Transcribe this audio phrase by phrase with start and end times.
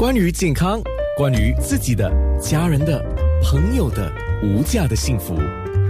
[0.00, 0.80] 关于健康，
[1.14, 2.10] 关于自己的、
[2.40, 3.04] 家人的、
[3.42, 4.10] 朋友的
[4.42, 5.36] 无价的幸福，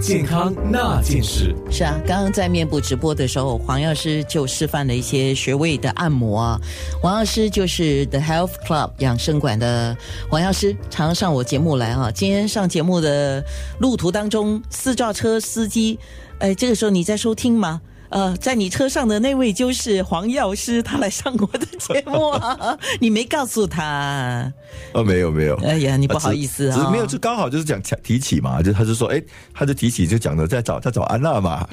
[0.00, 1.54] 健康那件事。
[1.70, 6.60] 是啊，刚刚在面部直播的时候，黄药师就示范了一些穴位的按摩啊。
[7.00, 9.96] 黄药师就是 The Health Club 养生馆的
[10.28, 12.10] 黄药师，常常上我节目来啊。
[12.10, 13.44] 今天上节目的
[13.78, 16.00] 路途当中，私照车司机，
[16.40, 17.80] 哎，这个时候你在收听吗？
[18.10, 24.52] 呃，在你车上的那位就是黄药师，他来上我的节目啊， 你没告诉他？
[24.92, 25.56] 哦，没有没有。
[25.64, 29.22] 哎呀，你不好意思啊，只是没有，就刚好就是讲提起嘛，就他就说，哎，
[29.54, 31.66] 他就提起就讲的在找在找安娜嘛，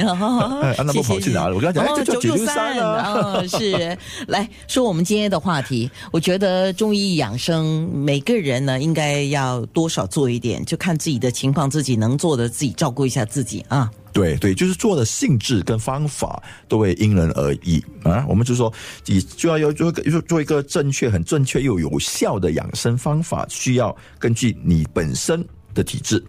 [0.77, 1.55] 安娜不跑去哪了？
[1.55, 3.97] 我跟他讲，哎，就叫九六三啊，是
[4.27, 5.89] 来说我们今天的话题。
[6.11, 13.89] 我觉得中医养生，每个人呢应该要多少做一点，就看自己的情况，自己能做的自己照顾一下自己啊。
[14.13, 18.25] 对对，就是做的性质跟方法都会因人而异啊。
[18.27, 18.71] 我们就说，
[19.05, 26.23] 你就要要做一个做一个正确、很正确又有效的养生方法，需要根据你本身的体质。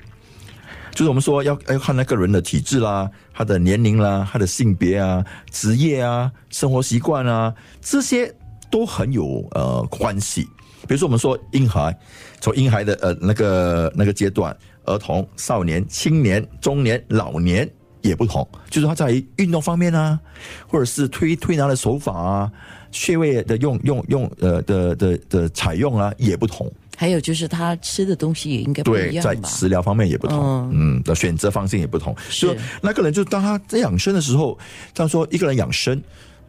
[0.93, 8.35] 就是我们说要要看那个人的体质啦，他的年龄啦，他的性别啊、职业啊、生活习惯啊，这些
[8.69, 10.49] 都很有呃关系。
[10.89, 11.97] 比如说，我们说婴孩，
[12.41, 17.69] 从婴孩的呃那个那个阶段，儿童、少年、青年、中年、老年。
[18.01, 20.19] 也不同，就是他在运动方面啊，
[20.69, 22.53] 或者是推推拿的手法啊，
[22.93, 26.73] 穴位的用用用呃的的的采用啊，也不同。
[26.97, 32.17] 还有就是他吃的东西也应该不一样在食疗方面也不同，嗯，的选择方向也不同。
[32.31, 34.57] 是那个人，就当他在养生的时候，
[34.95, 36.01] 他说一个人养生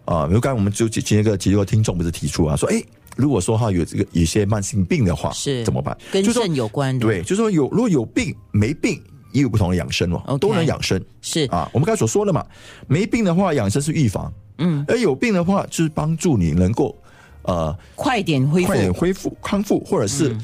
[0.05, 2.79] 啊，比如刚才我们就今天一个几个听众不是提出啊，说哎，
[3.19, 5.95] 如果说哈有这个一些慢性病的话，是怎么办？
[6.11, 8.99] 跟肾有关的，对，就是说有如果有病没病。
[9.31, 11.69] 也有不同的养生哦，都能养生是啊。
[11.71, 12.43] 我们刚才所说的嘛，
[12.87, 16.97] 没病的话养生是预防，嗯，而有病的话就是帮助你能够
[17.43, 20.35] 呃快点恢复、快点恢复康复，或者是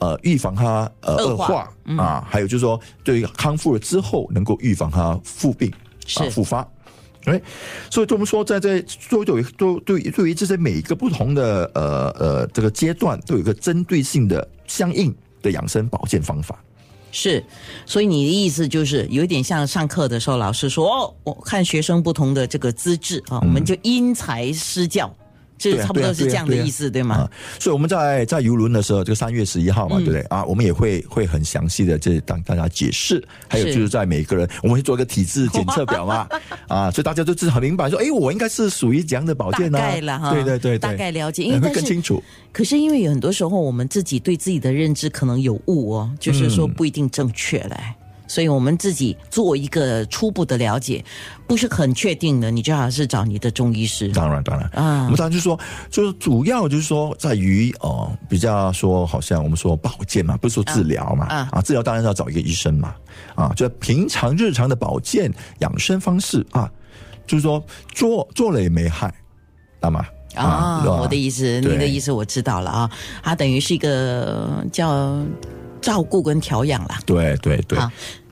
[0.00, 2.26] 呃预防它呃恶化啊。
[2.28, 5.72] 还有就是说，对于康复了之后能够预防它复病
[6.16, 6.68] 啊复发。
[7.24, 7.40] 哎，
[7.90, 16.58] 所以我们说，在这都有都对对于这些每一个不同的呃呃这个阶段，都有一个针对性的相应的养生保健方法。
[17.12, 17.44] 是，
[17.84, 25.14] 所以你的意思就是有点像上课的时候，老师说哦，我看学生不同的这个资质啊，我们就因材施教。
[25.62, 27.28] 这差不多是这样的意思，对吗？
[27.60, 30.44] 所以我们在在游轮的时候，就三月十一号嘛，对不对啊？
[30.44, 36.26] 我们也会会很详细的这当大家解释，还有就是在每一个人，我们会做一个体质检测表嘛，
[36.68, 39.78] 啊，所以大家都是很明白，说，哎，我应该是属于怎样的保健呢？
[39.78, 42.22] 大概了哈，对对对，大概了解，因为会更清楚。
[42.52, 47.76] 可是因为有很多时候，我们自己对自己的认知可能有误哦，就是说不一定正确嘞。
[48.32, 51.04] 所以我们自己做一个初步的了解，
[51.46, 54.08] 不是很确定的，你最好是找你的中医师。
[54.08, 54.66] 当然，当然。
[54.70, 55.60] 啊，我们当然就是说，
[55.90, 61.26] 就是主要就是说，在于哦，比较说，好像我们说保健嘛，不是说治疗嘛。
[61.26, 62.94] 啊，治疗当然要找一个医生嘛。
[63.34, 66.72] 啊，就平常日常的保健养生方式啊，
[67.26, 67.62] 就是说
[67.92, 69.14] 做做了也没害，知
[69.82, 70.06] 道吗？
[70.34, 72.90] 啊，我的意思，你的意思我知道了啊，
[73.22, 75.22] 它等于是一个叫
[75.82, 76.98] 照顾跟调养啦。
[77.04, 77.78] 对对对。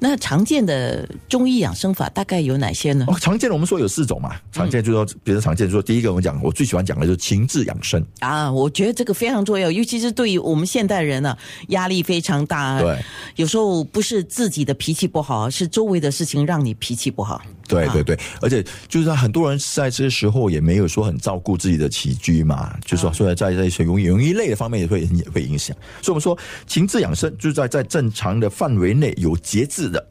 [0.02, 3.04] 那常见的中医养生法大概有哪些呢？
[3.06, 4.34] 哦，常见的我们说有四种嘛。
[4.50, 8.50] 常见就是说，比如常见就说，第一个我们讲，我最喜欢讲的就是情志养生啊。
[8.50, 11.36] 我觉得这个非常重要，尤其是对于我们现代人呢，
[11.68, 12.80] 压力非常大。
[12.80, 12.98] 对，
[13.36, 17.42] 有时候不是自己的脾气不好，是周围的事情让你脾气不好。
[17.70, 25.76] 对对对，而且就是很多人在这个时候也没有说很照顾自己的起居嘛，就是说，所以在这些容易容易累的方面也会也会影响。
[26.02, 26.36] 所以我们说
[26.66, 29.88] 情志养生就是在在正常的范围内有节制。
[29.90, 30.06] 的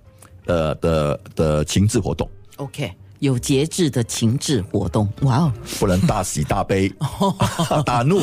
[0.46, 6.92] 呃的的情志活动，OK，有节制的情志活动，哇哦，不能大喜大悲，
[7.86, 8.20] 大怒，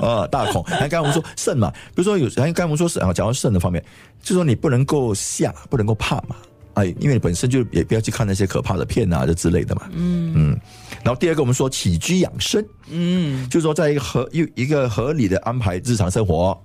[0.00, 0.62] 啊， 大恐。
[0.64, 3.84] 还刚才我们说肾嘛，比如说有，还刚才我们说是啊，讲到肾的方面，
[4.22, 6.36] 就说你不能够吓，不能够怕嘛，
[6.74, 10.60] 哎，因为你本身就也不要去看那些可怕的片啊，这之类的嘛，嗯嗯。
[11.02, 16.58] 然后第二个我们说起居养生，嗯，就是说在一个合一一个合理的安排日常生活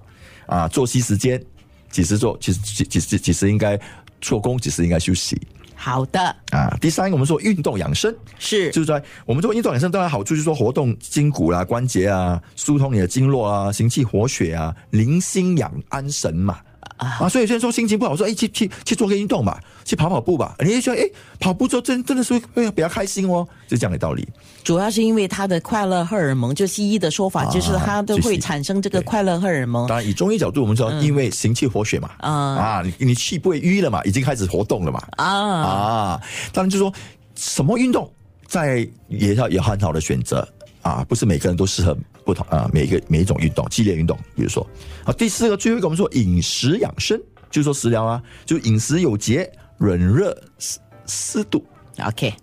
[0.46, 1.42] 啊，作息时间。
[1.90, 2.38] 几时做？
[2.38, 3.80] 几几时几时应该
[4.20, 4.58] 做工？
[4.58, 5.42] 几时应该休息？
[5.74, 6.20] 好的
[6.52, 6.78] 啊。
[6.82, 16.60] 第三个，我们说运动养生是，就是在我们做运动养生，当然好处就是说活动筋骨啦、关节啊，疏通你的经络啊，行气活血啊，宁心养安神嘛。
[16.98, 20.56] 啊，所以有些人说心情不好，说哎，去去去做个运动吧，去跑跑步吧。
[20.60, 21.02] 你也说哎，
[21.40, 24.28] 跑步之后真真的是会比较开心哦，就这样的道理。
[24.64, 29.88] 主要是因为他的快乐荷尔蒙，就西医的说法就是它都会产生这个快乐荷尔蒙。
[29.88, 32.32] 当然，以中医角度，我们说因为行气活血嘛，啊。
[32.32, 35.26] 啊，你你气不会淤了嘛，已经开始活动了嘛，啊。
[35.26, 36.22] 啊，
[36.52, 36.92] 当然就说
[37.36, 38.12] 什么运动
[38.48, 40.46] 在也要有很好的选择
[40.88, 41.98] 啊，不是每个人都适合。
[42.26, 44.68] 不同啊，每一个每一种运动，激烈运动，比如说，
[45.06, 47.18] 好，第四个最后一个我们说饮食养生，
[47.50, 51.66] 就是说食疗啊，就饮食有节，冷热适适度。
[52.04, 52.34] OK，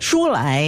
[0.00, 0.66] 说来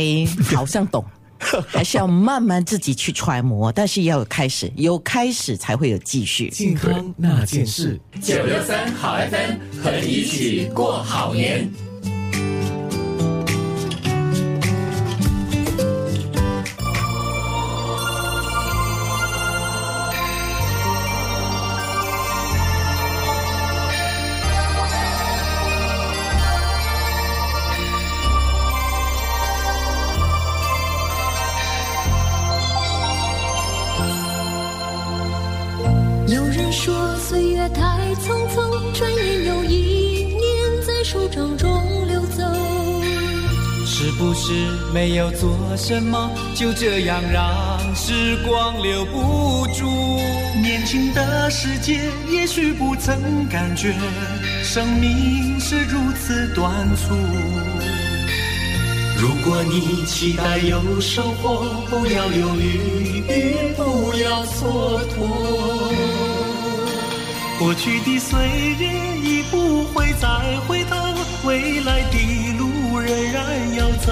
[0.54, 1.04] 好像懂，
[1.66, 6.48] 还是要慢慢自己去揣摩，但是要有开始，有开始才会有继续。
[6.48, 11.68] 健康那件事，九六三好 FM 和你一起过好年。
[37.16, 41.68] 岁月太匆匆，转眼又一年在手掌中
[42.06, 42.42] 流走。
[43.84, 44.52] 是不是
[44.94, 49.86] 没有做什么，就这样让时光留不住？
[50.62, 52.00] 年轻的世界，
[52.30, 53.94] 也许不曾感觉
[54.62, 57.14] 生命是如此短促。
[59.18, 66.29] 如果你期待有收获，不要犹豫，不要蹉跎。
[67.60, 68.38] 过去的岁
[68.78, 68.88] 月
[69.22, 70.26] 已不会再
[70.66, 70.96] 回头，
[71.44, 74.10] 未来的路仍然要走。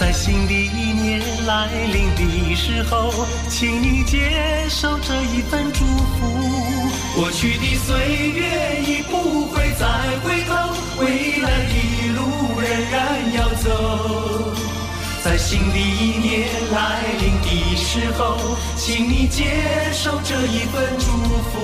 [0.00, 3.12] 在新的一年来临的时候，
[3.46, 4.32] 请你接
[4.70, 6.32] 受这一份祝福。
[7.14, 7.94] 过去的岁
[8.30, 9.86] 月已不会再
[10.24, 10.54] 回头，
[17.94, 18.38] 时候，
[18.74, 19.44] 请你接
[19.92, 21.04] 受这一份祝
[21.50, 21.60] 福。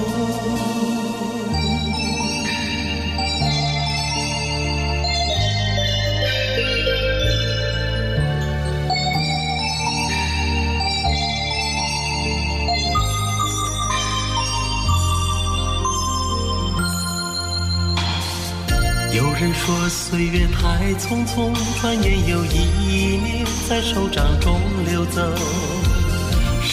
[19.14, 25.22] 有人说岁月太匆匆，转眼又一年在手掌中流走。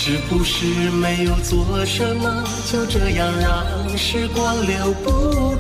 [0.07, 5.09] 是不是没有做什么，就这样让时光留不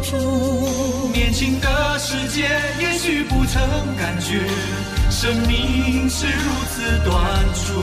[0.03, 1.09] 住？
[1.11, 2.43] 年轻的世界，
[2.79, 3.59] 也许不曾
[3.97, 4.43] 感觉
[5.09, 7.15] 生命是如此短
[7.55, 7.73] 促。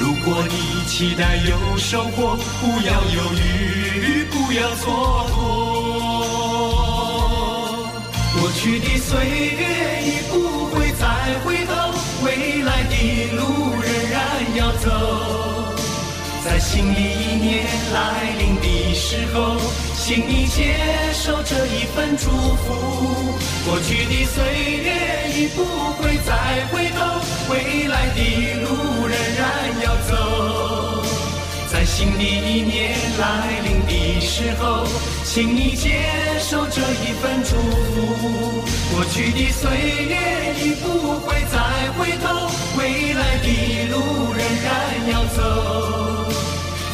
[0.00, 4.82] 如果你期待有收获，不要犹豫，不要蹉
[5.30, 5.34] 跎。
[8.40, 9.24] 过去的岁
[9.56, 9.62] 月
[10.02, 10.34] 已不
[10.74, 11.06] 会再
[11.44, 11.72] 回头，
[12.24, 12.92] 未来的
[13.36, 13.73] 路
[14.56, 15.74] 要走。
[16.44, 19.56] 在新的一年来临的时候，
[19.96, 20.76] 请你接
[21.14, 23.34] 受这一份祝福。
[23.64, 24.44] 过去的岁
[24.84, 24.88] 月
[25.34, 25.64] 已不
[25.94, 26.98] 会再回头，
[27.48, 28.20] 未来的
[28.62, 29.42] 路仍然
[29.82, 30.12] 要走。
[31.72, 34.86] 在新的一年来临的时候，
[35.24, 36.04] 请你接
[36.38, 38.62] 受这一份祝福。
[38.92, 39.70] 过去的岁
[40.04, 40.14] 月
[40.62, 41.56] 已不会再
[41.96, 42.53] 回头，
[43.44, 43.48] 的
[43.92, 43.94] 路
[44.32, 44.68] 仍然
[45.12, 45.38] 要走。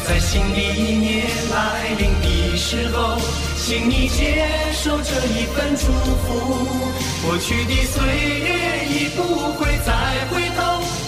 [0.07, 1.55] 在新的一年来
[1.97, 3.17] 临的时候，
[3.57, 5.83] 请你接受这一份祝
[6.21, 6.67] 福。
[7.23, 8.03] 过去的岁
[8.39, 8.49] 月
[8.89, 9.89] 已不会再
[10.29, 10.59] 回头，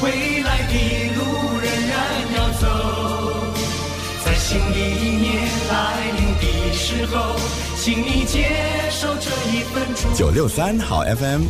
[0.01, 0.73] 未来的
[1.15, 1.19] 路
[1.59, 1.93] 仍然
[2.35, 2.63] 要走。
[4.23, 5.27] 在新的一年
[5.69, 5.73] 来
[6.17, 7.35] 临的时候，
[7.77, 8.49] 请你接
[8.91, 10.15] 受这一份祝福。
[10.15, 11.41] 九六三好 FM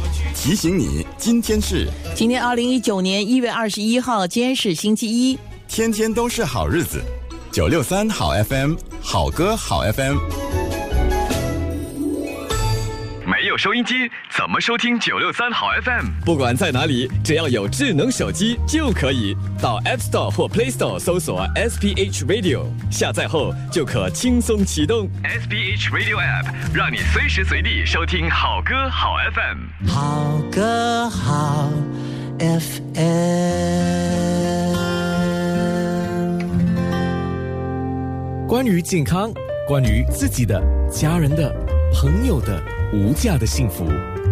[0.44, 5.40] 提醒你，今天是今天二零一九年一月二十一号，今天是星期一。
[5.70, 7.02] 天天都是好日子。
[7.50, 10.18] 九六三好 FM 好歌好 FM。
[13.58, 16.08] 收音机，怎么收听九六三好 FM？
[16.26, 25.08] 不管在哪里，只要有智能手机就可以到 App Store 或 Play Store 搜索 SPH Radio，下载后就可轻松启动。
[25.24, 29.90] SPH Radio App 让你随时随地收听好歌好 FM。
[29.90, 31.70] 好歌好
[32.40, 32.84] FM。
[38.48, 39.32] 关于健康，
[39.68, 41.52] 关于自己的、家人的、
[41.94, 42.62] 朋友的
[42.94, 43.88] 无价的幸福，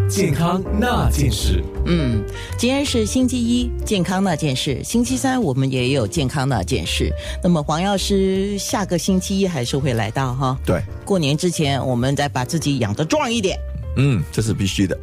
[0.08, 1.63] 健康那件事。
[1.88, 2.24] 嗯，
[2.60, 4.84] 今天是星期一，健康那件事。
[4.84, 7.12] 星期三我们也有健康那件事。
[7.44, 10.56] 那么黄药师下个星期一还是会来到哈。
[10.63, 13.58] 对，过年之前，我们再把自己养得壮一点。
[13.98, 14.96] 嗯，这是必须的。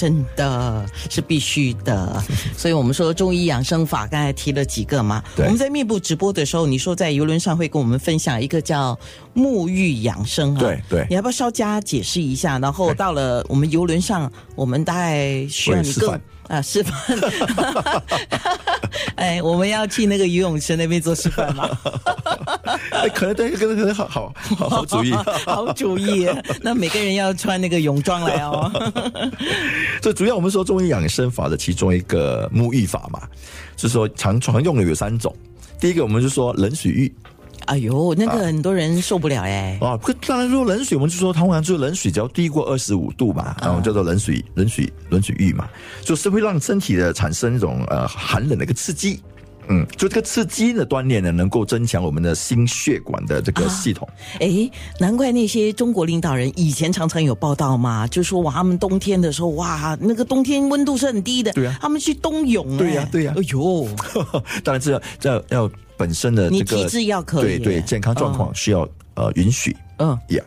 [0.00, 2.24] 真的是必须的，
[2.56, 5.22] 所以我们说中医养生法，刚才提了几个嘛。
[5.36, 8.98] 对我们在面部直播的时候，你说在游轮上会跟我们分享一个叫
[9.34, 12.58] 沐浴养生啊，对对你要不要稍加解释一下？
[12.58, 15.92] 然后到了我们游轮上，我们大概需要你
[16.48, 16.94] 啊，示范。
[19.16, 21.68] 哎，我们要去那个游泳池那边做示范吗？
[22.90, 25.12] 哎，可能对，可能可能好好好好主意。
[25.46, 26.28] 好主意。
[26.60, 28.70] 那每个人要穿那个泳装来哦。
[30.00, 33.20] 这主要我们说中医养生法的其中一个沐浴法嘛，
[33.76, 35.34] 就是说常常用的有三种。
[35.78, 37.12] 第一个，我们就说冷水浴。
[37.66, 39.78] 哎呦，那个很多人受不了哎。
[39.80, 45.68] 啊，不，当然说冷水，我们就说通常就是冷水，只要低过二十五度嘛，然后叫做冷水冷水冷水浴嘛，
[46.02, 49.20] 就是会让身体的产生一种呃寒冷的一个刺激。
[49.72, 54.08] 嗯，就这个刺激的锻炼呢，能够增强我们的心血管的这个系统。
[54.40, 63.88] 哎，难怪那些中国领导人以前常常有报道嘛，就说哇，他们冬天的时候哇，那个冬天温度是很低的，对啊，他们去冬泳，对呀，对呀，哎呦，
[64.64, 70.42] 当然这要这要本身的你体质要可以，对对，健康状况需要呃允许，嗯，呀，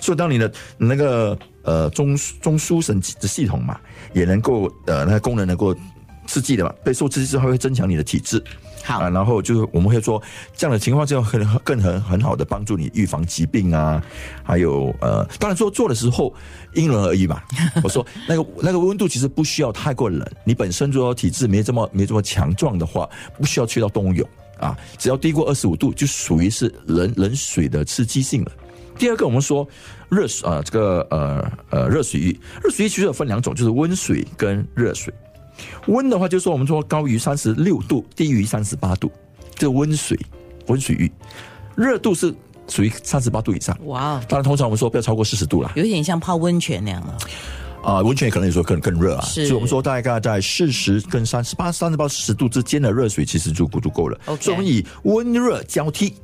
[0.00, 3.78] 所以当你的那个呃中中枢神的系统嘛，
[4.12, 5.72] 也能够呃那个功能能够。
[6.26, 8.42] 刺激的嘛，被受刺激之后会增强你的体质，
[8.82, 10.22] 好啊，然后就是我们会说
[10.56, 14.02] 这样的情况就很更很很好的帮助你预防疾病啊，
[14.42, 16.34] 还有呃，当然说做的时候
[16.74, 17.42] 因人而异嘛。
[17.82, 24.28] 我说那个那个温度其实不需要太过冷，你本身就说体质没这么没这么强壮的话，不需要去到冬泳
[24.58, 28.52] 啊，只要低过二十五度就属于是冷冷水的刺激性了。
[28.96, 29.66] 第二个我们说
[30.08, 35.12] 热水啊，这个呃呃热水浴，热水浴其实有分两种，就是温水跟热水。
[35.86, 39.10] 温的话，就是说我们说高于三十六度，低于三十八度，
[39.54, 40.18] 这温水
[40.66, 41.10] 温水浴。
[41.74, 42.34] 热度是
[42.68, 43.76] 属于三十八度以上。
[43.86, 44.20] 哇！
[44.28, 45.72] 当然，通常我们说不要超过四十度啦。
[45.74, 47.18] 有点像泡温泉那样了。
[47.82, 49.24] 啊，温泉可能有时候更更热啊。
[49.24, 49.46] 是。
[49.46, 54.18] 所以我们说大概在四十跟三十八、三十八、四十度之间的热水，其实就足够了。
[54.40, 56.14] 所以我们以温热交替。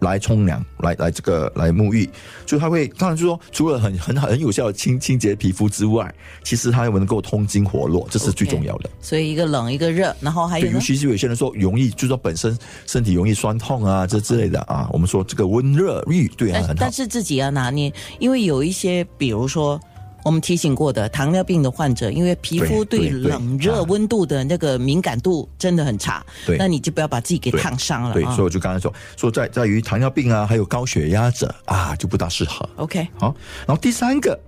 [0.00, 2.08] 来冲凉，来来这个来沐浴，
[2.44, 8.90] 就它会，当然就是说，除了很很很有效的清清洁皮肤之外，其实它又能够通经活络，这是最重要的。
[9.00, 16.74] 所以一个冷一个热，然后还有，尤其是有些人说容易，就是说本身身体容易酸痛啊，这之类的啊，我们说这个温热浴对很好。
[16.76, 19.80] 但是自己要拿捏，因为有一些，比如说。
[20.24, 28.14] 我们提醒过的糖尿病的患者，因为皮肤对冷热温度的那个敏感度真的很差，对，那你就不要把自己给烫伤了。
[28.14, 32.68] 对，所以我就刚才说，说在在于糖尿病啊，还有高血压者啊，就不大适合。
[32.76, 33.34] OK，好，
[33.66, 34.38] 然后第三个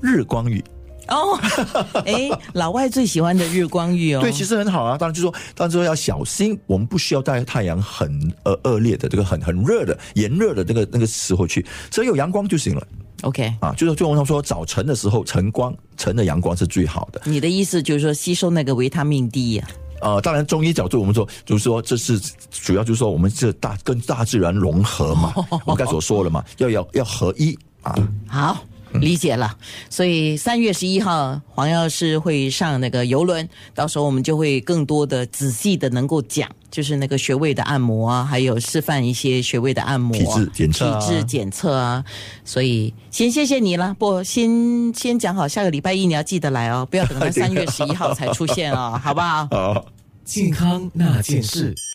[0.00, 0.62] 日光浴。
[1.08, 1.36] 哦，
[2.06, 4.20] 哎，老外最喜欢的日光浴哦。
[4.20, 4.96] 对，其实很好啊。
[4.96, 12.86] 当然就说，当然说要小心，我们不需要在太阳很呃恶劣的这个很很热的炎热的那个那个时候去，只要有阳光就行了。
[13.22, 17.20] OK，啊，就是就我们说早晨的时候晨光晨的阳光是最好的。
[17.24, 19.68] 你的意思就是说吸收那个维他命 D 呀？
[20.00, 22.18] 呃，当然中医角度我们说就是说这是
[22.50, 25.34] 主要就是说我们这大跟大自然融合嘛，
[25.66, 27.94] 我刚才所说了嘛， 要要要合一啊。
[28.26, 28.64] 好。
[28.94, 29.56] 理解了，
[29.88, 42.04] 所以三月十一号黄药师会上那个游轮，到时候我们就会更多的仔细的能够讲，就是那个穴位的按摩啊，还有示范一些穴位的按摩、体质检测、体质检测啊。
[42.44, 49.48] 所以先谢谢你了，不先先讲好，下个礼拜一你要记得来哦，不要等到三月十一号才出现哦，好不好？
[49.52, 49.86] 好，
[50.24, 51.74] 健康那件事。